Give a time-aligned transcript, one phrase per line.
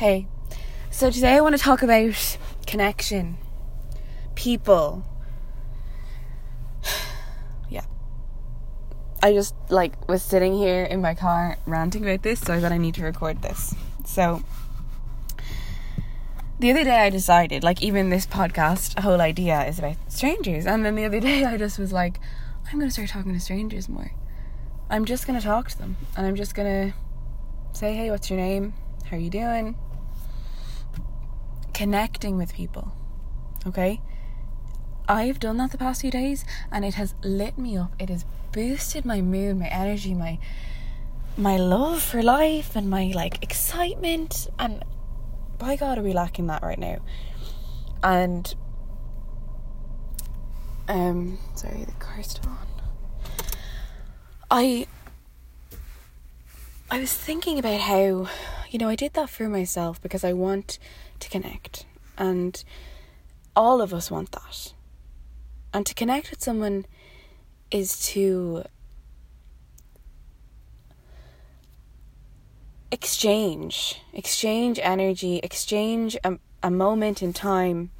[0.00, 0.28] Hey,
[0.90, 3.36] so today I want to talk about connection,
[4.34, 5.04] people.
[7.68, 7.84] yeah.
[9.22, 12.72] I just like was sitting here in my car ranting about this, so I thought
[12.72, 13.74] I need to record this.
[14.06, 14.42] So
[16.58, 20.82] the other day I decided, like even this podcast, whole idea is about strangers, and
[20.82, 22.18] then the other day I just was like,
[22.72, 24.12] I'm gonna start talking to strangers more.
[24.88, 26.94] I'm just gonna talk to them, and I'm just gonna
[27.74, 28.72] say, hey, what's your name?
[29.04, 29.76] How are you doing?
[31.80, 32.92] Connecting with people.
[33.66, 34.02] Okay?
[35.08, 37.94] I've done that the past few days and it has lit me up.
[37.98, 40.38] It has boosted my mood, my energy, my
[41.38, 44.84] my love for life and my like excitement and
[45.56, 46.98] by God are we lacking that right now.
[48.02, 48.54] And
[50.86, 52.66] um sorry, the car's still on.
[54.50, 54.86] I
[56.90, 58.28] I was thinking about how
[58.70, 60.78] you know, I did that for myself because I want
[61.18, 61.86] to connect.
[62.16, 62.62] And
[63.56, 64.74] all of us want that.
[65.74, 66.86] And to connect with someone
[67.72, 68.64] is to
[72.92, 77.90] exchange, exchange energy, exchange a, a moment in time,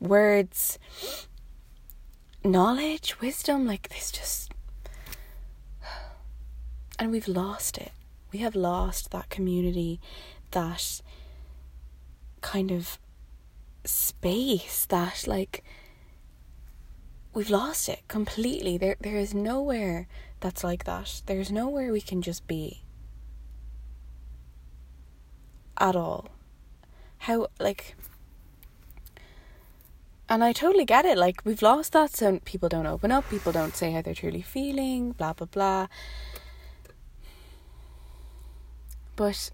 [0.00, 0.80] words,
[2.42, 3.66] knowledge, wisdom.
[3.66, 4.52] Like, this just.
[6.98, 7.92] And we've lost it
[8.36, 9.98] we have lost that community,
[10.50, 11.00] that
[12.42, 12.98] kind of
[13.86, 15.64] space, that like
[17.32, 18.76] we've lost it completely.
[18.76, 20.06] There there is nowhere
[20.40, 21.22] that's like that.
[21.24, 22.82] There's nowhere we can just be.
[25.78, 26.28] At all.
[27.20, 27.96] How like
[30.28, 31.16] and I totally get it.
[31.16, 34.42] Like we've lost that, so people don't open up, people don't say how they're truly
[34.42, 35.86] feeling, blah blah blah.
[39.16, 39.50] But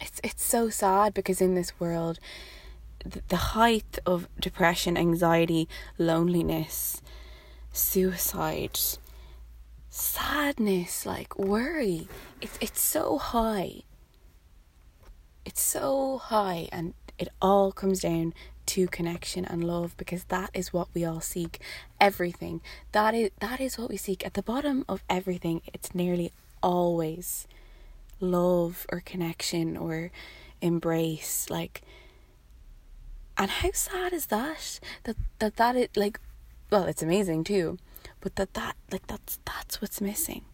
[0.00, 2.18] it's it's so sad because in this world
[3.04, 7.02] the the height of depression, anxiety, loneliness,
[7.72, 8.78] suicide,
[9.88, 12.08] sadness, like worry,
[12.40, 13.82] it's it's so high.
[15.44, 18.32] It's so high and it all comes down
[18.66, 21.60] to connection and love because that is what we all seek
[22.00, 22.60] everything.
[22.92, 24.24] That is that is what we seek.
[24.24, 27.46] At the bottom of everything it's nearly always
[28.20, 30.10] love or connection or
[30.60, 31.82] embrace like
[33.36, 34.78] and how sad is that?
[35.04, 36.20] That that that it like
[36.70, 37.78] well it's amazing too
[38.20, 40.44] but that that like that's that's what's missing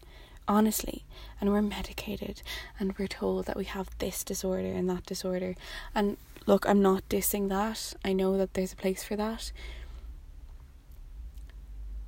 [0.49, 1.05] honestly.
[1.39, 2.41] And we're medicated
[2.79, 5.55] and we're told that we have this disorder and that disorder.
[5.95, 6.17] And
[6.49, 7.93] look i'm not dissing that.
[8.03, 9.51] I know that there's a place for that.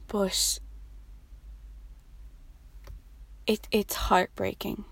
[0.08, 0.60] But
[3.46, 4.86] it it's heartbreaking.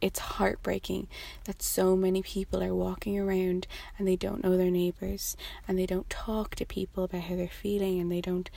[0.00, 1.06] It's heartbreaking
[1.44, 5.86] that so many people are walking around and they don't know their neighbors and they
[5.86, 8.50] don't talk to people about how they're feeling and they don't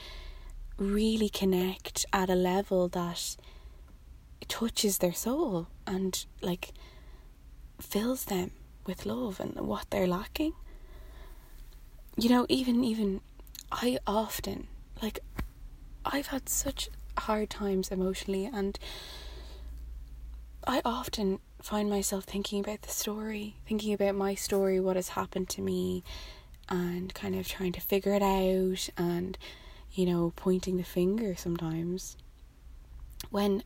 [0.76, 3.36] really connect at a level that
[4.48, 6.72] touches their soul and like
[7.80, 8.50] fills them
[8.86, 10.52] with love and what they're lacking
[12.16, 13.20] you know even even
[13.70, 14.66] i often
[15.02, 15.20] like
[16.04, 16.88] i've had such
[17.18, 18.78] hard times emotionally and
[20.66, 25.48] i often find myself thinking about the story thinking about my story what has happened
[25.48, 26.02] to me
[26.68, 29.38] and kind of trying to figure it out and
[29.92, 32.16] you know pointing the finger sometimes
[33.30, 33.62] when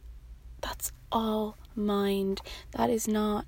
[0.61, 2.41] that's all mind.
[2.73, 3.47] That is not,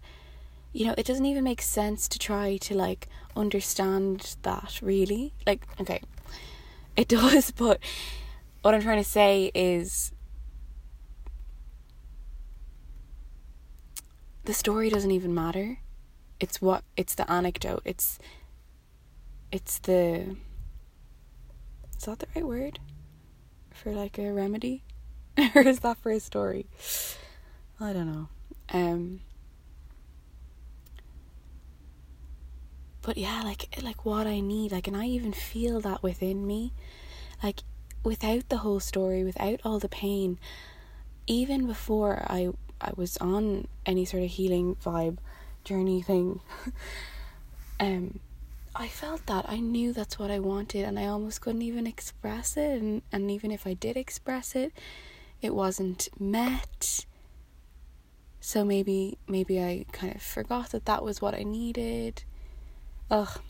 [0.72, 5.32] you know, it doesn't even make sense to try to like understand that really.
[5.46, 6.00] Like, okay,
[6.96, 7.80] it does, but
[8.62, 10.12] what I'm trying to say is
[14.44, 15.78] the story doesn't even matter.
[16.40, 17.82] It's what it's the anecdote.
[17.84, 18.18] It's
[19.50, 20.36] it's the
[21.96, 22.78] is that the right word
[23.72, 24.84] for like a remedy?
[25.54, 26.66] or is that for a story?
[27.80, 28.28] I don't know.
[28.72, 29.20] Um
[33.08, 36.74] But yeah, like like what I need, like and I even feel that within me.
[37.42, 37.60] Like
[38.04, 40.38] without the whole story, without all the pain,
[41.26, 42.50] even before I
[42.82, 45.16] I was on any sort of healing vibe
[45.64, 46.40] journey thing,
[47.80, 48.20] um
[48.76, 49.46] I felt that.
[49.48, 53.30] I knew that's what I wanted and I almost couldn't even express it and, and
[53.30, 54.70] even if I did express it,
[55.40, 57.06] it wasn't met.
[58.42, 62.24] So maybe maybe I kind of forgot that that was what I needed.
[63.10, 63.40] Ugh.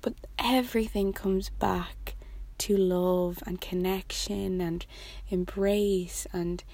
[0.00, 2.14] But everything comes back
[2.58, 4.86] to love and connection and
[5.28, 6.64] embrace and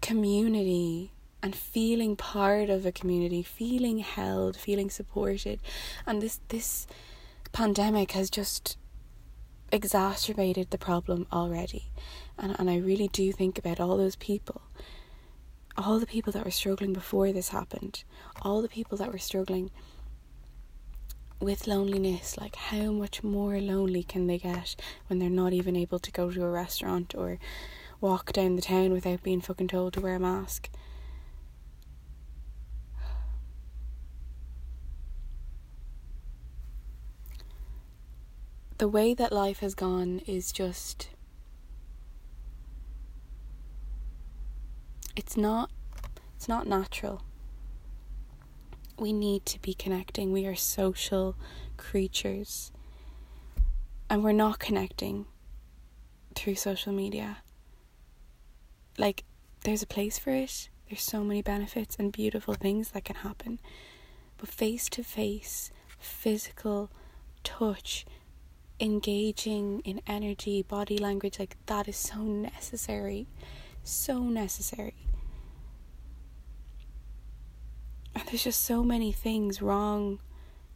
[0.00, 1.12] community
[1.42, 5.60] and feeling part of a community, feeling held, feeling supported.
[6.06, 6.86] And this this
[7.52, 8.76] pandemic has just
[9.72, 11.90] exacerbated the problem already.
[12.38, 14.62] And and I really do think about all those people.
[15.82, 18.04] All the people that were struggling before this happened.
[18.42, 19.70] All the people that were struggling
[21.40, 25.98] with loneliness, like how much more lonely can they get when they're not even able
[25.98, 27.38] to go to a restaurant or
[27.98, 30.68] walk down the town without being fucking told to wear a mask?
[38.80, 41.10] the way that life has gone is just
[45.16, 45.70] it's not
[46.36, 47.22] it's not natural.
[48.98, 50.32] We need to be connecting.
[50.32, 51.36] We are social
[51.76, 52.72] creatures.
[54.08, 55.26] And we're not connecting
[56.34, 57.38] through social media.
[58.98, 59.24] Like
[59.64, 60.68] there's a place for it.
[60.88, 63.60] There's so many benefits and beautiful things that can happen.
[64.38, 66.90] But face to face physical
[67.44, 68.06] touch
[68.80, 73.28] engaging in energy, body language, like that is so necessary.
[73.82, 74.94] So necessary.
[78.14, 80.20] And there's just so many things wrong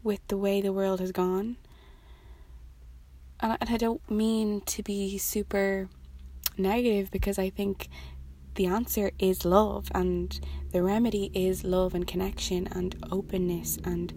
[0.03, 1.57] with the way the world has gone.
[3.41, 5.89] And, and I don't mean to be super
[6.57, 7.89] negative because I think
[8.55, 10.39] the answer is love and
[10.71, 14.15] the remedy is love and connection and openness and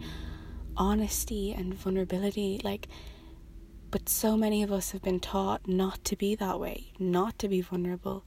[0.75, 2.61] honesty and vulnerability.
[2.63, 2.87] Like,
[3.89, 7.47] but so many of us have been taught not to be that way, not to
[7.47, 8.25] be vulnerable,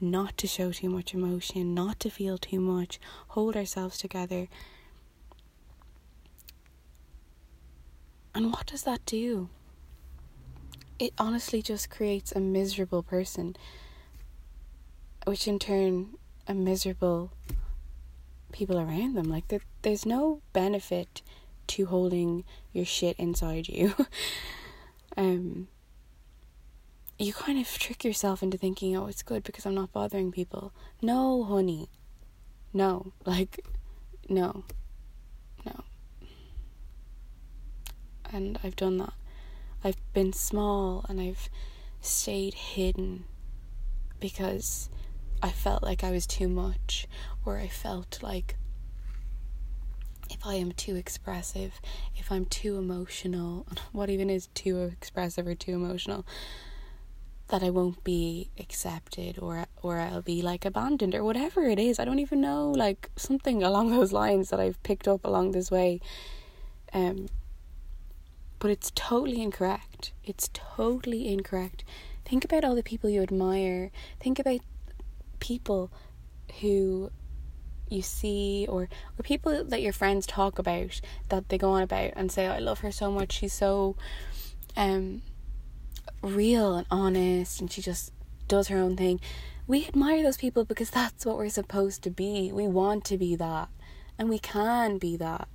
[0.00, 2.98] not to show too much emotion, not to feel too much,
[3.28, 4.48] hold ourselves together.
[8.34, 9.48] And what does that do?
[10.98, 13.56] It honestly just creates a miserable person,
[15.26, 16.16] which in turn,
[16.46, 17.32] a miserable
[18.52, 19.28] people around them.
[19.28, 21.22] Like, there, there's no benefit
[21.68, 23.94] to holding your shit inside you.
[25.16, 25.68] um,
[27.20, 30.72] you kind of trick yourself into thinking, oh, it's good because I'm not bothering people.
[31.02, 31.90] No, honey.
[32.72, 33.12] No.
[33.26, 33.60] Like,
[34.28, 34.64] no.
[35.66, 35.84] No.
[38.32, 39.12] And I've done that.
[39.84, 41.50] I've been small and I've
[42.00, 43.24] stayed hidden
[44.18, 44.88] because
[45.42, 47.06] I felt like I was too much,
[47.44, 48.56] or I felt like
[50.30, 51.80] if I am too expressive,
[52.16, 56.24] if I'm too emotional, what even is too expressive or too emotional,
[57.50, 61.98] that I won't be accepted or or I'll be like abandoned or whatever it is.
[61.98, 65.70] I don't even know, like something along those lines that I've picked up along this
[65.70, 66.00] way.
[66.92, 67.28] Um
[68.58, 70.12] but it's totally incorrect.
[70.22, 71.82] It's totally incorrect.
[72.26, 73.90] Think about all the people you admire.
[74.20, 74.60] Think about
[75.40, 75.90] people
[76.60, 77.10] who
[77.88, 78.88] you see or
[79.18, 82.52] or people that your friends talk about that they go on about and say oh,
[82.52, 83.96] I love her so much she's so
[84.76, 85.22] um
[86.22, 88.12] real and honest and she just
[88.48, 89.20] does her own thing.
[89.66, 92.50] We admire those people because that's what we're supposed to be.
[92.52, 93.68] We want to be that
[94.18, 95.48] and we can be that.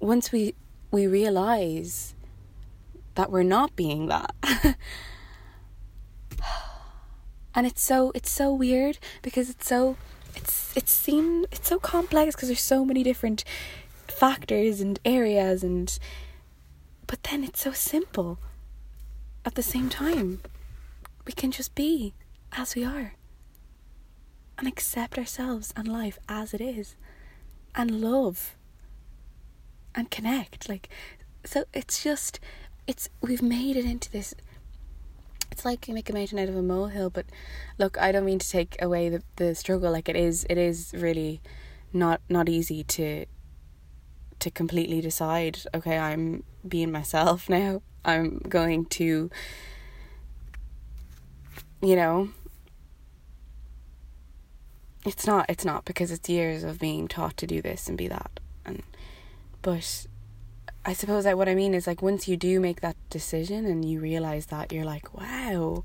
[0.00, 0.54] Once we
[0.90, 2.14] we realize
[3.14, 4.34] that we're not being that.
[7.54, 9.96] And it's so it's so weird because it's so
[10.36, 13.42] it's it's seen it's so complex because there's so many different
[14.06, 15.98] factors and areas and
[17.08, 18.38] but then it's so simple
[19.48, 20.42] at the same time.
[21.26, 22.12] We can just be
[22.52, 23.14] as we are
[24.58, 26.96] and accept ourselves and life as it is
[27.74, 28.56] and love
[29.94, 30.88] and connect like
[31.44, 32.40] so it's just
[32.86, 34.34] it's we've made it into this
[35.52, 37.26] it's like you make a mountain out of a molehill but
[37.78, 40.92] look i don't mean to take away the, the struggle like it is it is
[40.94, 41.40] really
[41.92, 43.26] not not easy to
[44.40, 49.30] to completely decide okay i'm being myself now i'm going to
[51.80, 52.28] you know
[55.06, 58.08] it's not it's not because it's years of being taught to do this and be
[58.08, 58.82] that and
[59.62, 60.06] but
[60.84, 63.84] I suppose that what I mean is like once you do make that decision and
[63.84, 65.84] you realize that you're like, wow,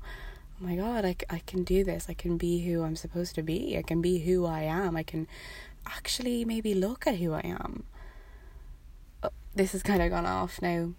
[0.60, 2.06] my god, I, I can do this.
[2.08, 3.76] I can be who I'm supposed to be.
[3.76, 4.96] I can be who I am.
[4.96, 5.26] I can
[5.86, 7.84] actually maybe look at who I am.
[9.22, 10.92] Uh, this has kind of gone off now,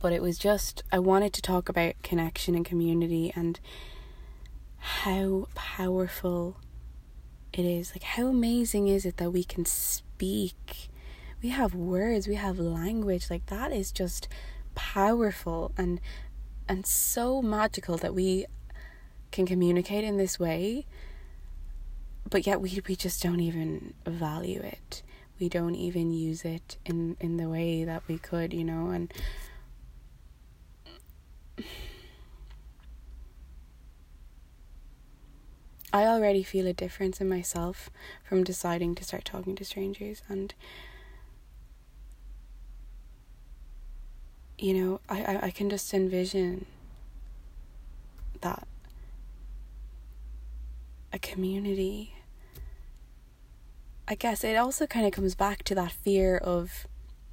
[0.00, 3.60] but it was just I wanted to talk about connection and community and
[4.78, 6.56] how powerful
[7.52, 7.92] it is.
[7.92, 10.88] Like, how amazing is it that we can speak
[11.42, 13.30] we have words, we have language.
[13.30, 14.28] Like that is just
[14.74, 16.00] powerful and
[16.68, 18.46] and so magical that we
[19.32, 20.86] can communicate in this way.
[22.28, 25.02] but yet we we just don't even value it.
[25.38, 29.12] We don't even use it in in the way that we could, you know, and
[35.92, 37.90] I already feel a difference in myself
[38.22, 40.54] from deciding to start talking to strangers and
[44.60, 46.66] you know, I, I, I can just envision
[48.42, 48.68] that
[51.12, 52.14] a community.
[54.06, 56.86] I guess it also kind of comes back to that fear of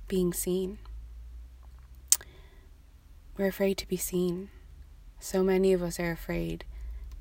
[0.07, 0.77] being seen.
[3.37, 4.49] We're afraid to be seen.
[5.19, 6.65] So many of us are afraid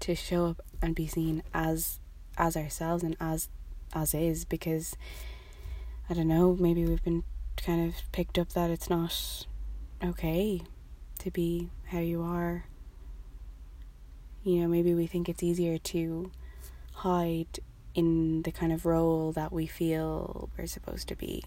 [0.00, 2.00] to show up and be seen as
[2.38, 3.48] as ourselves and as
[3.94, 4.96] as is because
[6.08, 7.24] I don't know, maybe we've been
[7.56, 9.46] kind of picked up that it's not
[10.02, 10.62] okay
[11.18, 12.64] to be how you are.
[14.42, 16.30] You know, maybe we think it's easier to
[16.92, 17.58] hide
[17.94, 21.42] in the kind of role that we feel we're supposed to be.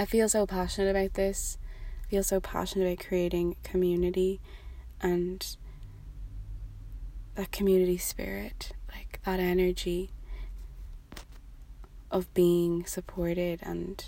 [0.00, 1.58] I feel so passionate about this.
[2.06, 4.40] I feel so passionate about creating community
[5.02, 5.44] and
[7.34, 10.10] that community spirit, like that energy
[12.10, 14.02] of being supported and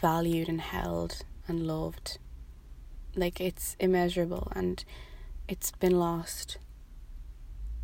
[0.00, 2.18] valued and held and loved.
[3.14, 4.84] Like it's immeasurable and
[5.46, 6.58] it's been lost.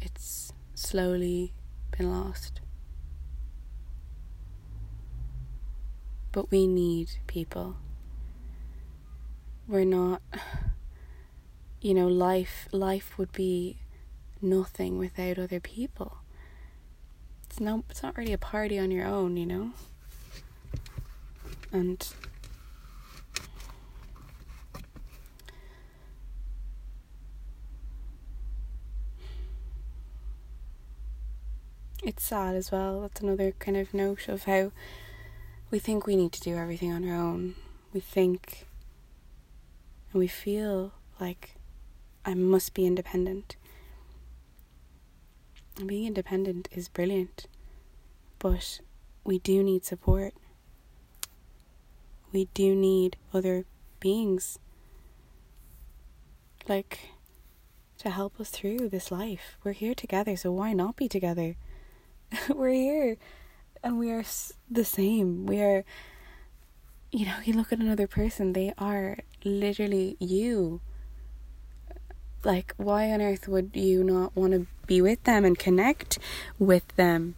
[0.01, 1.53] It's slowly
[1.97, 2.61] been lost.
[6.33, 7.77] But we need people.
[9.67, 10.23] We're not
[11.81, 13.79] you know, life life would be
[14.43, 16.19] nothing without other people.
[17.45, 19.71] It's no it's not really a party on your own, you know?
[21.73, 22.07] And
[32.03, 33.01] it's sad as well.
[33.03, 34.73] That's another kind of note of how
[35.71, 37.55] we think we need to do everything on our own.
[37.93, 38.67] We think
[40.13, 41.57] and we feel like
[42.25, 43.57] I must be independent.
[45.87, 47.47] Being independent is brilliant,
[48.39, 48.81] but
[49.25, 50.35] we do need support.
[52.33, 53.65] We do need other
[54.01, 54.59] beings
[56.69, 57.11] like
[57.99, 59.57] to help us through this life.
[59.63, 61.57] We're here together, so why not be together?
[62.49, 63.17] We're here
[63.83, 64.25] and we are
[64.71, 65.47] the same.
[65.47, 65.85] We are,
[67.11, 70.81] you know, you look at another person, they are literally you.
[72.43, 76.19] Like, why on earth would you not want to be with them and connect
[76.59, 77.35] with them?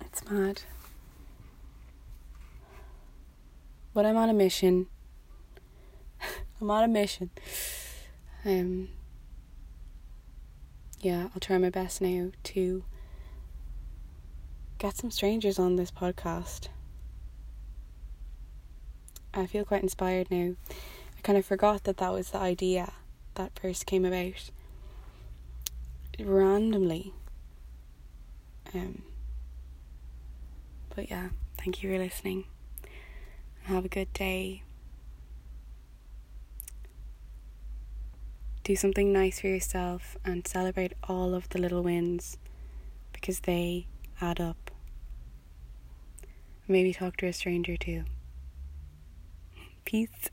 [0.00, 0.62] It's mad.
[3.94, 4.88] But I'm on a mission.
[6.60, 7.30] I'm on a mission.
[8.44, 8.88] Um,
[11.00, 12.84] yeah, I'll try my best now to
[14.84, 16.68] get some strangers on this podcast.
[19.32, 20.56] I feel quite inspired now.
[21.16, 22.92] I kind of forgot that that was the idea
[23.36, 24.50] that first came about
[26.20, 27.14] randomly.
[28.74, 29.04] Um,
[30.94, 32.44] but yeah, thank you for listening.
[33.62, 34.64] Have a good day.
[38.64, 42.36] Do something nice for yourself and celebrate all of the little wins
[43.14, 43.86] because they
[44.20, 44.63] add up.
[46.66, 48.04] Maybe talk to a stranger too.
[49.84, 50.30] Peace.